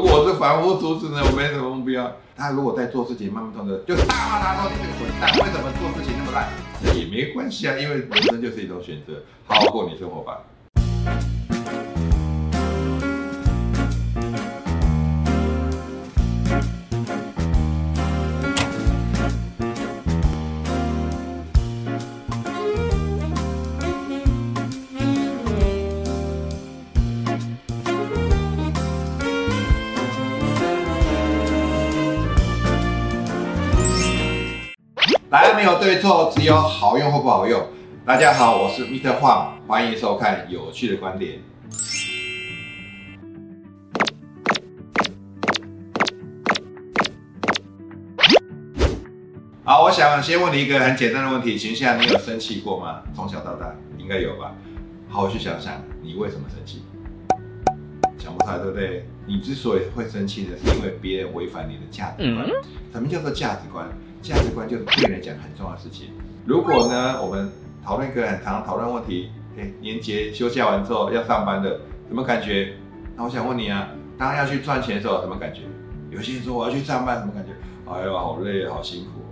[0.00, 2.10] 我是凡夫俗子呢，我没什么目标。
[2.36, 6.48] 他如果在做事情慢慢动的，就大骂他说你这个混蛋，为什么做事情那么烂？
[6.82, 10.40] 那也没关系啊，因为人生就是一种选择，好好过你生活吧。
[35.30, 37.64] 答案没有对错，只有好用或不好用。
[38.04, 39.16] 大家好，我是 Mr.
[39.20, 41.38] Huang，欢迎收看有趣的观点。
[49.62, 53.00] 好，我想先问你一个很简单的问题：请问你有生气过吗？
[53.14, 54.52] 从小到大应该有吧？
[55.08, 56.82] 好好去想想，你为什么生气？
[58.18, 59.06] 想不出来，对不对？
[59.26, 62.48] 你之所以会生气呢，是因为别人违反你的价值观。
[62.90, 63.86] 什么叫做价值观？
[64.22, 66.08] 价值观就是对你来讲很重要的事情。
[66.46, 67.50] 如果呢，我们
[67.84, 72.74] 讨论一个很常讨论问题，哎，年节休假完之后要上班的，什么感觉？
[73.16, 75.62] 那我想问你啊，当要去赚钱的时候，什么感觉？
[76.10, 77.52] 有些人说我要去上班，什么感觉？
[77.90, 79.22] 哎呀，好累，好辛苦。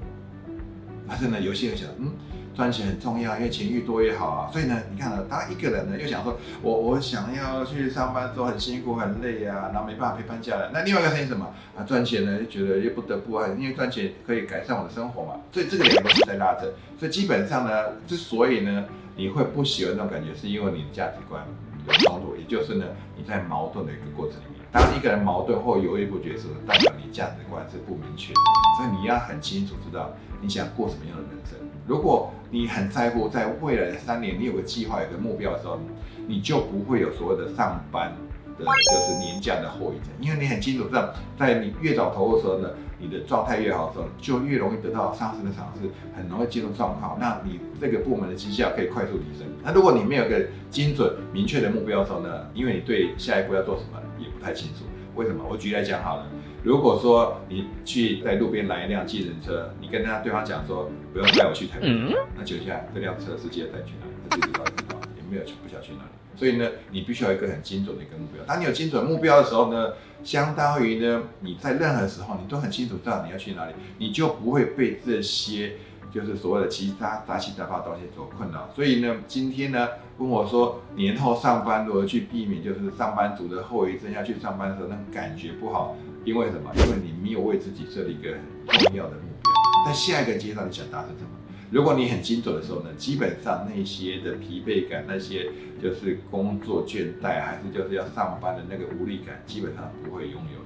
[1.07, 2.13] 但是呢，有些人想，嗯。
[2.59, 4.51] 赚钱很重要，因为钱越多越好啊。
[4.53, 10.71] 所以呢，你看呢，当一个人呢又想说，我我想要去上班说很辛苦很累啊，然后没办法陪伴家人。
[10.73, 11.85] 那另外一个声音什么啊？
[11.85, 15.35] 赚钱呢，就觉得又不得不啊，因为赚钱可以改善我的生活嘛。
[15.53, 16.67] 所以这个两个是在拉扯。
[16.99, 17.71] 所以基本上呢，
[18.09, 21.45] 之所以呢你会不喜欢那种感觉，是因为你的价值观
[21.87, 24.59] 的操作，也就是呢你在矛盾的一个过程里面。
[24.71, 28.41] 当一个人矛盾或犹豫不决时，代表你价值观是不明确的。
[28.77, 31.59] 所以你要很清楚知道你想过什么样的人生。
[31.87, 35.81] 如果你很在乎在未来的三年，你有个计划、有个目标的时候，
[36.27, 38.15] 你就不会有所谓的上班
[38.59, 49.47] 的，就是年假的后遗症，因为你很清楚知道，在你越早投入的时候呢，你的状态越好的时候，就越容易得到上升的尝试，很容易进入状况，那你这个部门的绩效可以快速提升。
[49.63, 55.45] 那如果你没有个精准明确的目标的时候呢，因为你对下一步要做什么也不太清楚，为什么？
[55.49, 56.27] 我举例来讲好了。
[56.65, 61.89] 如果说你去在路边拦一辆计程车，你跟他对方讲说不用带我去台北，
[62.37, 64.13] 那请问一下这辆车司机要带去哪里？
[64.29, 66.11] 他自己到底知道也没有去，不晓去哪里。
[66.39, 68.43] 所以呢，你必须要一个很精准的一个目标。
[68.45, 75.73] 当你有精准目标的时候呢，相当于呢你在任何时候你都很清楚知道你要去哪里，你就不会被这些。
[76.11, 85.95] 就是所谓的其他杂七杂八的东西所困扰，所以呢，今天呢问我说年后上班如何去避免，就是上班族的后遗症，要去上班的时候那种感觉不好，
[86.25, 86.71] 因为什么？
[86.77, 88.39] 因为你没有为自己设立一个
[88.69, 89.53] 很重要的目标，
[89.87, 91.29] 在下一个阶段你想达成什么？
[91.71, 95.51] 如果你很精准的时候呢，基本上那些的疲惫感，那些
[95.83, 100.65] 就是工作倦怠，还是就是要上班的那个无力感，基本上不会拥有的。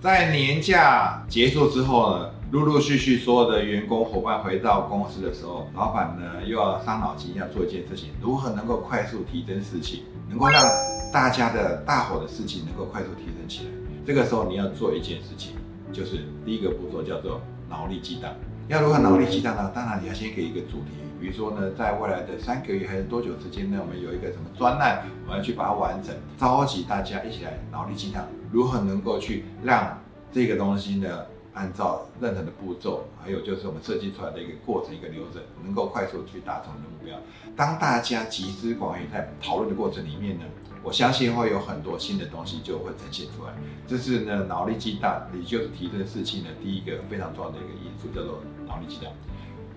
[0.00, 10.64] 在年假结束之后呢，陆陆续续所有的员工伙伴回到公司的时候，老板呢又要伤脑筋，要做一件事情，如何能够快速提升士气，能够让
[11.12, 13.70] 大家的大伙的士气能够快速提升起来。
[14.06, 15.54] 这个时候你要做一件事情，
[15.92, 18.32] 就是第一个步骤叫做脑力激荡。
[18.68, 19.72] 要如何脑力激荡呢？
[19.74, 20.90] 当然你要先给一个主题，
[21.20, 28.24] 比如说呢，在未来的三个月还是多久之间呢，我们有一个什么专案，我们要去把它完成，召集大家一起来脑力激荡。
[28.52, 29.98] 如何能够去让
[30.32, 31.26] 这个东西呢？
[31.52, 37.18] 按照任何的步骤，还有就是我们设计出来的一个过程、一个流程，能够快速去达成的目标。
[37.56, 40.44] 当大家集思广益在讨论的过程里面呢，
[40.82, 43.52] 我相信会有很多新的东西就会呈现出来。
[43.86, 49.12] 这是呢脑力激荡，也就是提升士气呢第一个非常重要的一个因素，叫做脑力激荡。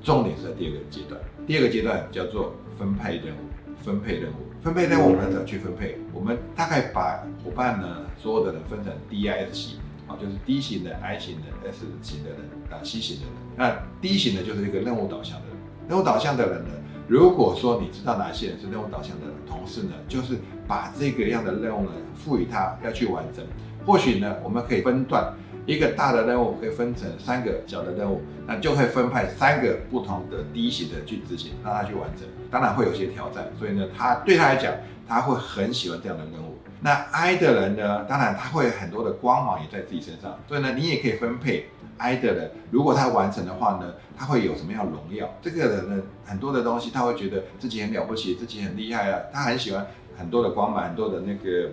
[0.02, 3.40] 重点是在第二个阶段，第二个阶段叫做分配任务。
[3.84, 5.98] 分配任务，分配任务我们怎么去分配？
[6.14, 9.78] 我们大概把伙伴呢，所有的人分成 D、I、S 型，
[10.08, 12.40] 啊，就是 D 型的、I 型的、S 型的人
[12.72, 13.34] 啊，C 型的人。
[13.58, 15.58] 那 D 型的就是一个任务导向的人。
[15.90, 16.70] 任务导向的人呢，
[17.14, 23.46] 如果说你知道哪些人是任务导向的同事呢，就是把这个样的任务呢赋予他要去完成。
[23.86, 25.32] 或许呢，我们可以分段。
[25.68, 32.28] 一个大的任务可以分成三个小的任务，那就会分派三个不同的低型的去执行，让他去完成。
[32.50, 34.74] 当然会有些挑战，所以呢，他对他来讲，
[35.08, 36.58] 他会很喜欢这样的任务。
[36.82, 41.68] 那 I 的人呢，当然他会很多的光芒也在自己身上，所以呢，你也可以分配
[41.98, 42.52] I 的人。
[42.72, 45.30] 如果他完成的话呢，他会有什么样荣耀？
[45.42, 49.86] 这个人呢，很多的东西他会觉得自己很了不起，自己很厉害啊，他很喜欢
[50.18, 51.70] 很多的光芒，很多的那个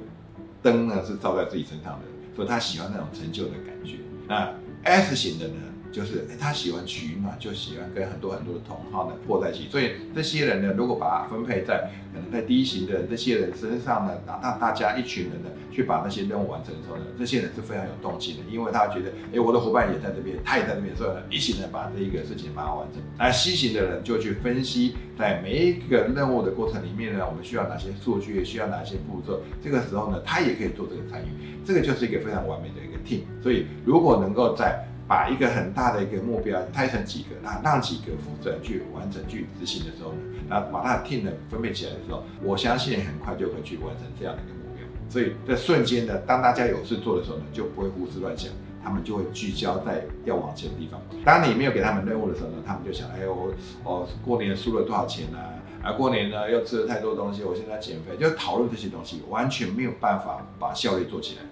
[0.62, 2.06] 灯呢是照在自己身上的。
[2.36, 3.96] 所以他喜欢那种成就的感觉。
[4.28, 4.52] 那
[4.84, 5.54] S 型的呢，
[5.92, 9.68] 就是哎，他喜欢取暖，就喜欢跟很多很多的同好呢过在一起。
[9.68, 23.02] 所以这些人呢，如果把它分配在可能在低型的这些人身上呢，让让大家一群人呢去把那些任务完成的时候呢，这些人是非常有动机的，因为他觉得哎，我的伙伴也在这边，他也在这边，所以呢，一起呢把这一个事情把它完成。
[23.18, 29.40] 那 C 型的人就去分析在每一个任务的过程里面呢，我们需要哪些数据，需要哪些步骤。
[29.62, 31.28] 这个时候呢，他也可以做这个参与，
[31.64, 33.22] 这个就是一个非常完美的一个 team。
[33.42, 40.18] 所以如果能够在把一个很大的一个目标拆成几个，那让几个负责人去完成、去执行的时候呢，
[40.48, 44.86] 那把它的 team 分配起来的时候，我相信很快就会去完成这样的一个目标。
[45.08, 48.52] 所以在瞬间呢，当大家有事做的时候呢，就不会胡思乱想，
[48.84, 51.00] 他们就会聚焦在要往前的地方。
[51.24, 53.52] 当你没有给他们任务的时候呢，他们就想：哎，我
[53.82, 55.58] 哦过年输了多少钱啊？
[55.82, 61.42] 啊，过年呢又吃了太多东西，我现在减肥，就讨论这些东西，完全没有办法把效率做起来。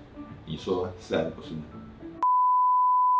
[0.46, 1.62] 你说是还是不是呢？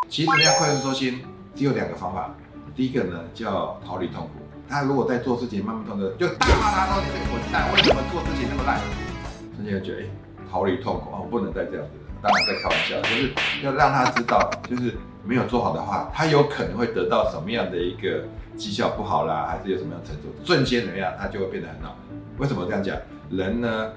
[0.08, 1.20] 其实要快速收心，
[1.54, 2.34] 只有两个方法。
[2.74, 4.30] 第一个呢叫逃离痛苦。
[4.68, 8.80] 他如果在做事情慢慢痛的，就大骂他说你这个混蛋，为什么做事情那么烂？
[9.56, 10.06] 瞬间就觉得哎，
[10.50, 12.04] 逃离痛苦啊，我不能再这样子了。
[12.22, 13.32] 当然在开玩笑，就是
[13.62, 14.94] 要让他知道，就是
[15.24, 18.24] 没有做好的话，他有可能会得到什么样的一个
[18.56, 21.96] 绩效不好啦，还是有什么样成就，瞬间怎么样，他就会变得很好。
[22.38, 22.96] 为什么这样讲？
[23.30, 23.90] 人呢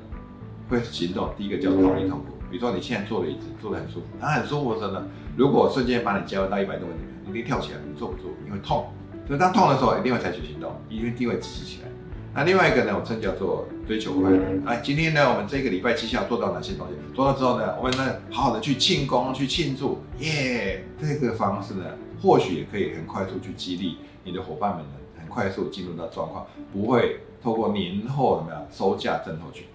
[0.70, 2.38] 会行动，第一个叫逃离痛苦。
[2.52, 5.04] 比如说你现在坐的椅子，坐得很舒服，它很舒服的时候呢，
[5.38, 8.86] 如果瞬间把你加温到一百度里面，你一定跳起来，你坐不住，因为痛。
[9.26, 11.88] 所以当痛的时候，一定会采取行动，一定会支持起来。
[12.34, 14.40] 那另外一个呢，我称叫做追求快乐。
[14.66, 16.94] 哎，今天呢，我们这个礼拜绩效做到哪些东西？
[17.16, 20.84] 做到之后呢，我们呢好好的去庆功、去庆祝，耶！
[21.00, 21.86] 这个方式呢，
[22.22, 29.68] 或许也可以很快速去激励你的伙伴们呢，很快速进入到状况，不会透过年后怎么样收价挣后去。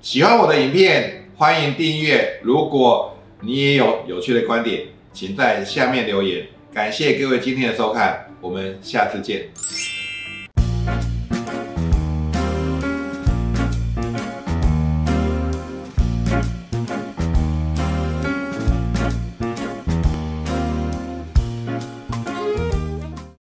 [0.00, 1.29] 喜欢我的影片。
[1.40, 2.38] 欢迎订阅。
[2.42, 6.46] 如果你也有有趣的观点，请在下面留言。
[6.70, 9.48] 感谢各位今天的收看，我们下次见。